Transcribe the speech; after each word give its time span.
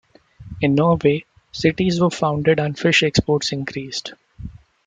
In 0.61 0.73
Norway, 0.73 1.25
cities 1.51 2.01
were 2.01 2.09
founded 2.09 2.59
and 2.59 2.75
fish 2.75 3.03
exports 3.03 3.51
increased. 3.51 4.13